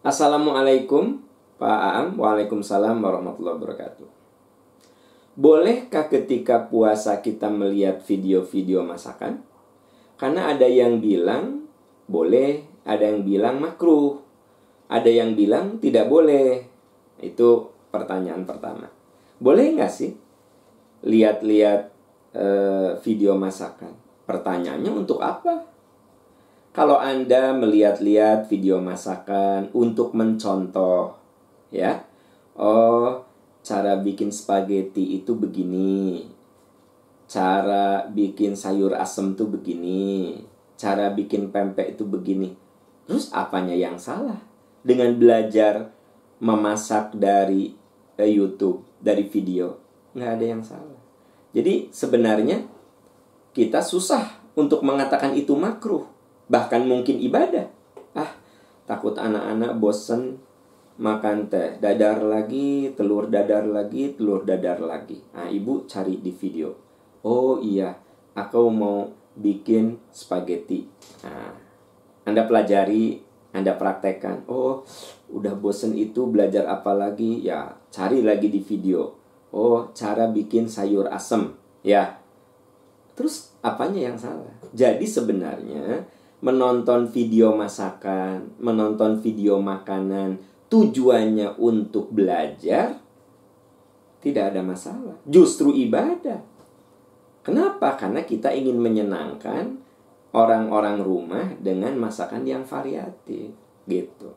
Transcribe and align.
Assalamualaikum 0.00 1.20
Pak 1.60 1.80
Aam 1.84 2.06
Waalaikumsalam 2.16 3.04
warahmatullahi 3.04 3.60
wabarakatuh 3.60 4.08
Bolehkah 5.36 6.08
ketika 6.08 6.64
puasa 6.72 7.20
kita 7.20 7.52
melihat 7.52 8.00
video-video 8.08 8.80
masakan? 8.80 9.44
Karena 10.16 10.56
ada 10.56 10.64
yang 10.64 11.04
bilang 11.04 11.68
boleh, 12.08 12.64
ada 12.88 13.12
yang 13.12 13.28
bilang 13.28 13.60
makruh, 13.60 14.24
ada 14.88 15.08
yang 15.12 15.36
bilang 15.36 15.76
tidak 15.84 16.08
boleh. 16.08 16.64
Itu 17.20 17.68
pertanyaan 17.92 18.48
pertama. 18.48 18.88
Boleh 19.36 19.76
nggak 19.76 19.92
sih 19.92 20.16
lihat-lihat 21.04 21.92
uh, 22.40 22.96
video 23.04 23.36
masakan? 23.36 23.92
Pertanyaannya 24.24 24.92
untuk 24.96 25.20
apa? 25.20 25.68
Kalau 26.70 27.02
Anda 27.02 27.50
melihat-lihat 27.50 28.46
video 28.46 28.78
masakan 28.78 29.74
untuk 29.74 30.14
mencontoh, 30.14 31.18
ya, 31.74 32.06
oh, 32.54 33.26
cara 33.66 33.98
bikin 33.98 34.30
spaghetti 34.30 35.18
itu 35.18 35.34
begini, 35.34 36.30
cara 37.26 38.06
bikin 38.06 38.54
sayur 38.54 38.94
asem 38.94 39.34
tuh 39.34 39.50
begini, 39.50 40.38
cara 40.78 41.10
bikin 41.10 41.50
pempek 41.50 41.98
itu 41.98 42.06
begini. 42.06 42.54
Terus 43.10 43.34
apanya 43.34 43.74
yang 43.74 43.98
salah 43.98 44.38
dengan 44.86 45.10
belajar 45.18 45.90
memasak 46.38 47.18
dari 47.18 47.74
eh, 48.14 48.30
YouTube, 48.30 48.86
dari 49.02 49.26
video? 49.26 49.74
Nggak 50.14 50.30
ada 50.38 50.44
yang 50.46 50.62
salah. 50.62 51.00
Jadi 51.50 51.90
sebenarnya 51.90 52.62
kita 53.50 53.82
susah 53.82 54.54
untuk 54.54 54.86
mengatakan 54.86 55.34
itu 55.34 55.58
makruh, 55.58 56.06
bahkan 56.50 56.82
mungkin 56.84 57.22
ibadah. 57.22 57.70
Ah, 58.18 58.34
takut 58.90 59.14
anak-anak 59.14 59.78
bosen 59.78 60.42
makan 61.00 61.48
teh, 61.48 61.78
dadar 61.80 62.20
lagi, 62.20 62.92
telur 62.92 63.30
dadar 63.30 63.64
lagi, 63.64 64.12
telur 64.18 64.44
dadar 64.44 64.82
lagi. 64.82 65.22
Nah, 65.32 65.48
ibu 65.48 65.88
cari 65.88 66.20
di 66.20 66.34
video 66.34 66.90
Oh 67.24 67.60
iya, 67.60 67.96
aku 68.32 68.68
mau 68.68 69.08
bikin 69.36 69.96
spaghetti. 70.12 70.88
Nah, 71.24 71.52
anda 72.24 72.44
pelajari, 72.44 73.20
Anda 73.50 73.74
praktekkan. 73.74 74.46
Oh, 74.46 74.86
udah 75.26 75.58
bosen 75.58 75.98
itu 75.98 76.30
belajar 76.30 76.70
apa 76.70 76.94
lagi? 76.94 77.42
Ya, 77.42 77.74
cari 77.90 78.22
lagi 78.22 78.46
di 78.46 78.62
video. 78.62 79.18
Oh, 79.50 79.90
cara 79.90 80.30
bikin 80.30 80.70
sayur 80.70 81.10
asem. 81.10 81.50
Ya. 81.82 82.22
Terus 83.18 83.50
apanya 83.60 84.14
yang 84.14 84.16
salah? 84.16 84.54
Jadi 84.70 85.02
sebenarnya 85.02 86.06
menonton 86.40 87.08
video 87.08 87.52
masakan, 87.52 88.56
menonton 88.56 89.20
video 89.20 89.60
makanan, 89.60 90.40
tujuannya 90.72 91.60
untuk 91.60 92.08
belajar 92.12 92.96
tidak 94.20 94.52
ada 94.52 94.60
masalah. 94.64 95.16
Justru 95.24 95.72
ibadah. 95.72 96.40
Kenapa? 97.40 97.96
Karena 97.96 98.24
kita 98.24 98.52
ingin 98.52 98.76
menyenangkan 98.76 99.80
orang-orang 100.36 101.00
rumah 101.00 101.46
dengan 101.56 101.96
masakan 101.96 102.44
yang 102.44 102.62
variatif 102.64 103.52
gitu. 103.88 104.30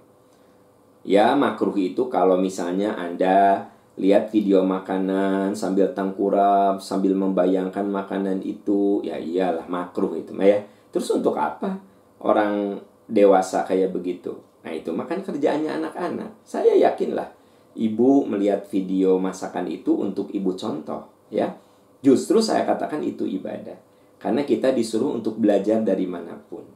Ya 1.03 1.35
makruh 1.35 1.75
itu 1.75 2.07
kalau 2.07 2.39
misalnya 2.39 2.95
Anda 2.95 3.67
lihat 3.99 4.31
video 4.31 4.63
makanan 4.63 5.53
sambil 5.53 5.91
tengkurap, 5.91 6.79
sambil 6.79 7.13
membayangkan 7.13 7.85
makanan 7.85 8.39
itu, 8.41 9.03
ya 9.03 9.19
iyalah 9.19 9.67
makruh 9.67 10.15
itu 10.15 10.31
ya. 10.39 10.63
Terus 10.95 11.11
untuk 11.11 11.35
apa 11.35 11.92
orang 12.21 12.83
dewasa 13.07 13.65
kayak 13.65 13.95
begitu? 13.95 14.37
Nah 14.61 14.73
itu 14.75 14.91
makan 14.93 15.25
kerjaannya 15.25 15.81
anak-anak. 15.81 16.45
Saya 16.45 16.75
yakinlah 16.77 17.31
ibu 17.73 18.27
melihat 18.29 18.69
video 18.69 19.17
masakan 19.17 19.65
itu 19.65 19.97
untuk 19.97 20.29
ibu 20.29 20.53
contoh 20.53 21.09
ya 21.33 21.57
Justru 22.03 22.43
saya 22.43 22.67
katakan 22.67 22.99
itu 22.99 23.23
ibadah. 23.23 23.79
Karena 24.19 24.43
kita 24.43 24.75
disuruh 24.75 25.15
untuk 25.15 25.39
belajar 25.39 25.79
dari 25.79 26.03
mana 26.03 26.35
pun. 26.35 26.67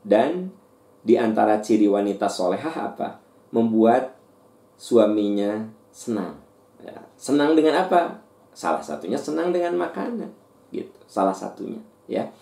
Dan 0.00 0.48
di 1.04 1.20
antara 1.20 1.60
ciri 1.60 1.84
wanita 1.84 2.26
solehah 2.32 2.72
apa? 2.72 3.20
Membuat 3.52 4.16
suaminya 4.80 5.68
senang. 5.92 6.40
Ya, 6.80 7.04
senang 7.20 7.52
dengan 7.52 7.84
apa? 7.84 8.24
Salah 8.56 8.80
satunya 8.80 9.20
senang 9.20 9.52
dengan 9.52 9.76
makanan. 9.76 10.32
Gitu. 10.72 10.96
Salah 11.04 11.36
satunya. 11.36 11.78
ya 12.08 12.32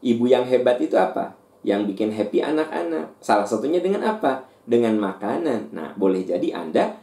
Ibu 0.00 0.24
yang 0.24 0.48
hebat 0.48 0.80
itu 0.80 0.96
apa? 0.96 1.36
Yang 1.64 1.96
bikin 1.96 2.12
happy 2.12 2.44
anak-anak. 2.44 3.16
Salah 3.24 3.48
satunya 3.48 3.80
dengan 3.80 4.04
apa? 4.04 4.44
Dengan 4.68 5.00
makanan. 5.00 5.72
Nah, 5.72 5.96
boleh 5.96 6.22
jadi 6.22 6.52
Anda 6.52 7.00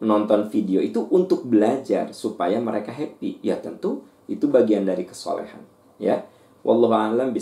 nonton 0.00 0.48
video 0.48 0.80
itu 0.80 1.04
untuk 1.12 1.44
belajar 1.44 2.10
supaya 2.16 2.56
mereka 2.56 2.90
happy. 2.90 3.44
Ya 3.44 3.60
tentu 3.60 4.02
itu 4.26 4.48
bagian 4.48 4.88
dari 4.88 5.04
kesolehan. 5.04 5.62
Ya. 6.00 6.24
Wallahu 6.64 6.92
a'lam. 6.92 7.32